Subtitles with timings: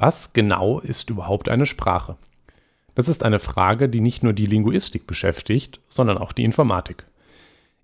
[0.00, 2.16] Was genau ist überhaupt eine Sprache?
[2.94, 7.04] Das ist eine Frage, die nicht nur die Linguistik beschäftigt, sondern auch die Informatik.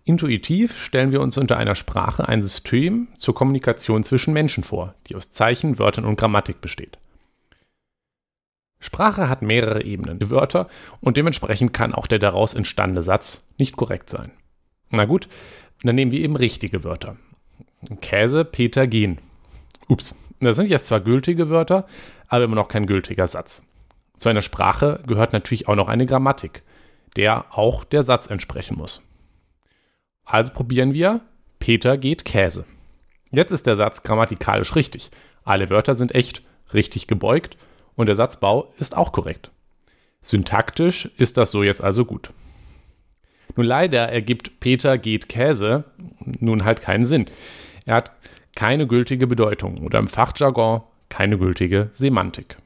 [0.04, 5.16] Intuitiv stellen wir uns unter einer Sprache ein System zur Kommunikation zwischen Menschen vor, die
[5.16, 6.98] aus Zeichen, Wörtern und Grammatik besteht.
[8.78, 10.68] Sprache hat mehrere Ebenen, Wörter,
[11.00, 14.30] und dementsprechend kann auch der daraus entstandene Satz nicht korrekt sein.
[14.90, 15.28] Na gut,
[15.82, 17.16] dann nehmen wir eben richtige Wörter.
[18.00, 19.18] Käse, Peter, gehen.
[19.88, 21.86] Ups, das sind jetzt zwar gültige Wörter,
[22.28, 23.66] aber immer noch kein gültiger Satz.
[24.16, 26.62] Zu einer Sprache gehört natürlich auch noch eine Grammatik,
[27.16, 29.02] der auch der Satz entsprechen muss.
[30.24, 31.20] Also probieren wir,
[31.58, 32.64] Peter geht Käse.
[33.30, 35.10] Jetzt ist der Satz grammatikalisch richtig.
[35.44, 37.56] Alle Wörter sind echt, richtig gebeugt
[37.96, 39.50] und der Satzbau ist auch korrekt.
[40.20, 42.30] Syntaktisch ist das so jetzt also gut.
[43.56, 45.84] Nun leider ergibt Peter geht Käse
[46.40, 47.26] nun halt keinen Sinn.
[47.84, 48.12] Er hat
[48.54, 52.56] keine gültige Bedeutung oder im Fachjargon keine gültige Semantik.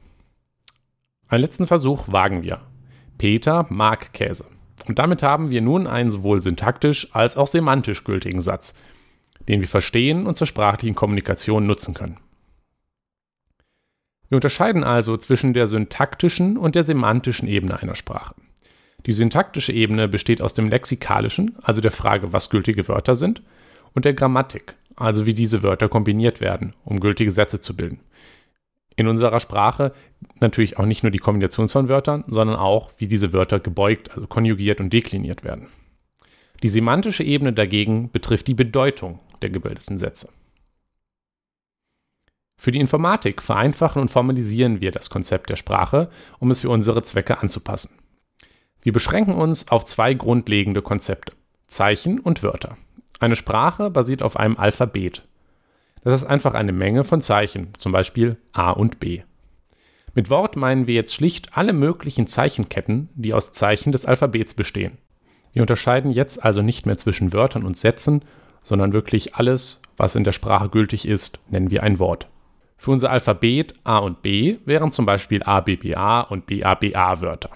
[1.27, 2.61] Einen letzten Versuch wagen wir.
[3.17, 4.45] Peter mag Käse.
[4.87, 8.73] Und damit haben wir nun einen sowohl syntaktisch als auch semantisch gültigen Satz,
[9.47, 12.17] den wir verstehen und zur sprachlichen Kommunikation nutzen können.
[14.29, 18.35] Wir unterscheiden also zwischen der syntaktischen und der semantischen Ebene einer Sprache.
[19.05, 23.41] Die syntaktische Ebene besteht aus dem lexikalischen, also der Frage, was gültige Wörter sind,
[23.93, 28.01] und der Grammatik, also wie diese Wörter kombiniert werden, um gültige Sätze zu bilden.
[28.95, 29.93] In unserer Sprache
[30.41, 34.27] natürlich auch nicht nur die Kombination von Wörtern, sondern auch, wie diese Wörter gebeugt, also
[34.27, 35.67] konjugiert und dekliniert werden.
[36.63, 40.29] Die semantische Ebene dagegen betrifft die Bedeutung der gebildeten Sätze.
[42.57, 47.01] Für die Informatik vereinfachen und formalisieren wir das Konzept der Sprache, um es für unsere
[47.03, 47.97] Zwecke anzupassen.
[48.81, 51.31] Wir beschränken uns auf zwei grundlegende Konzepte,
[51.67, 52.77] Zeichen und Wörter.
[53.19, 55.23] Eine Sprache basiert auf einem Alphabet.
[56.03, 59.23] Das ist einfach eine Menge von Zeichen, zum Beispiel A und B.
[60.15, 64.97] Mit Wort meinen wir jetzt schlicht alle möglichen Zeichenketten, die aus Zeichen des Alphabets bestehen.
[65.51, 68.23] Wir unterscheiden jetzt also nicht mehr zwischen Wörtern und Sätzen,
[68.63, 72.27] sondern wirklich alles, was in der Sprache gültig ist, nennen wir ein Wort.
[72.77, 77.49] Für unser Alphabet A und B wären zum Beispiel ABBA und BABA Wörter.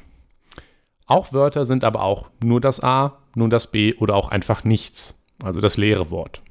[1.06, 5.22] Auch Wörter sind aber auch nur das A, nur das B oder auch einfach nichts,
[5.43, 6.41] also das leere Wort.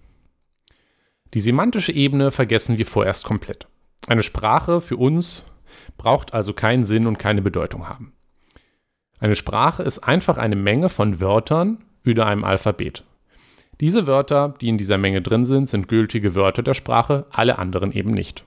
[1.35, 3.67] Die semantische Ebene vergessen wir vorerst komplett.
[4.07, 5.45] Eine Sprache für uns
[5.97, 8.13] braucht also keinen Sinn und keine Bedeutung haben.
[9.19, 13.05] Eine Sprache ist einfach eine Menge von Wörtern über einem Alphabet.
[13.81, 17.93] Diese Wörter, die in dieser Menge drin sind, sind gültige Wörter der Sprache, alle anderen
[17.93, 18.45] eben nicht.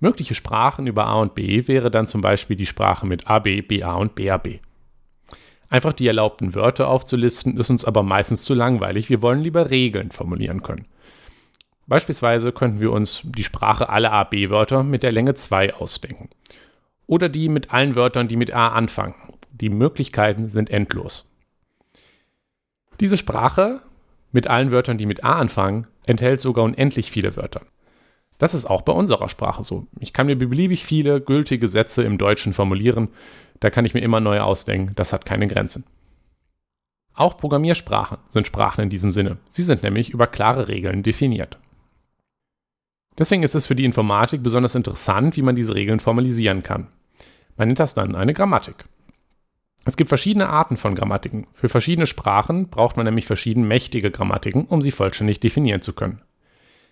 [0.00, 3.94] Mögliche Sprachen über A und B wäre dann zum Beispiel die Sprache mit AB, BA
[3.94, 4.60] und BAB.
[5.68, 9.10] Einfach die erlaubten Wörter aufzulisten, ist uns aber meistens zu langweilig.
[9.10, 10.86] Wir wollen lieber Regeln formulieren können.
[11.86, 16.28] Beispielsweise könnten wir uns die Sprache aller AB-Wörter mit der Länge 2 ausdenken.
[17.06, 19.14] Oder die mit allen Wörtern, die mit A anfangen.
[19.50, 21.30] Die Möglichkeiten sind endlos.
[23.00, 23.80] Diese Sprache
[24.32, 27.62] mit allen Wörtern, die mit A anfangen, enthält sogar unendlich viele Wörter.
[28.38, 29.86] Das ist auch bei unserer Sprache so.
[29.98, 33.08] Ich kann mir beliebig viele gültige Sätze im Deutschen formulieren.
[33.60, 34.92] Da kann ich mir immer neue ausdenken.
[34.94, 35.84] Das hat keine Grenzen.
[37.14, 39.38] Auch Programmiersprachen sind Sprachen in diesem Sinne.
[39.50, 41.58] Sie sind nämlich über klare Regeln definiert.
[43.18, 46.86] Deswegen ist es für die Informatik besonders interessant, wie man diese Regeln formalisieren kann.
[47.56, 48.84] Man nennt das dann eine Grammatik.
[49.84, 51.48] Es gibt verschiedene Arten von Grammatiken.
[51.54, 56.22] Für verschiedene Sprachen braucht man nämlich verschieden mächtige Grammatiken, um sie vollständig definieren zu können.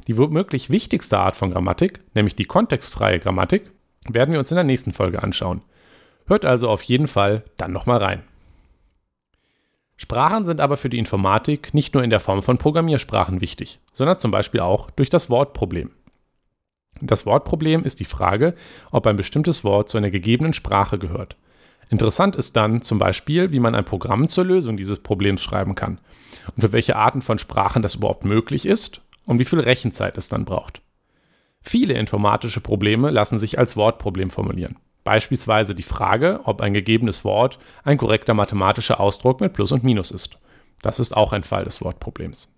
[0.09, 3.71] Die womöglich wichtigste Art von Grammatik, nämlich die kontextfreie Grammatik,
[4.09, 5.63] werden wir uns in der nächsten Folge anschauen.
[6.27, 8.23] Hört also auf jeden Fall dann nochmal rein.
[9.97, 14.19] Sprachen sind aber für die Informatik nicht nur in der Form von Programmiersprachen wichtig, sondern
[14.19, 15.91] zum Beispiel auch durch das Wortproblem.
[17.01, 18.55] Das Wortproblem ist die Frage,
[18.91, 21.37] ob ein bestimmtes Wort zu einer gegebenen Sprache gehört.
[21.89, 25.99] Interessant ist dann zum Beispiel, wie man ein Programm zur Lösung dieses Problems schreiben kann
[26.55, 30.29] und für welche Arten von Sprachen das überhaupt möglich ist und wie viel Rechenzeit es
[30.29, 30.83] dann braucht.
[31.61, 34.77] Viele informatische Probleme lassen sich als Wortproblem formulieren.
[35.07, 40.11] Beispielsweise die Frage, ob ein gegebenes Wort ein korrekter mathematischer Ausdruck mit Plus und Minus
[40.11, 40.37] ist.
[40.83, 42.53] Das ist auch ein Fall des Wortproblems.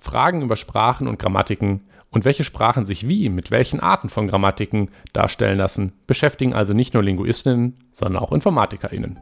[0.00, 4.88] Fragen über Sprachen und Grammatiken und welche Sprachen sich wie mit welchen Arten von Grammatiken
[5.12, 9.18] darstellen lassen, beschäftigen also nicht nur Linguistinnen, sondern auch InformatikerInnen.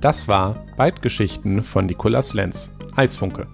[0.00, 3.48] Das war Bytegeschichten von Nikolas Lenz, Eisfunke.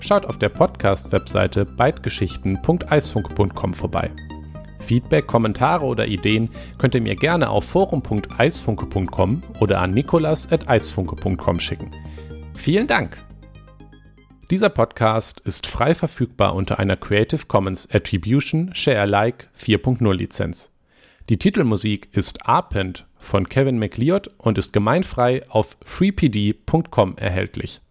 [0.00, 4.10] Schaut auf der Podcast-Webseite bytegeschichten.eisfunke.com vorbei.
[4.78, 11.90] Feedback, Kommentare oder Ideen könnt ihr mir gerne auf forum.eisfunke.com oder an nikolas.eisfunke.com schicken.
[12.54, 13.18] Vielen Dank!
[14.50, 20.70] Dieser Podcast ist frei verfügbar unter einer Creative Commons Attribution Share Alike 4.0 Lizenz.
[21.28, 27.82] Die Titelmusik ist Arpent von Kevin MacLeod und ist gemeinfrei auf freepd.com erhältlich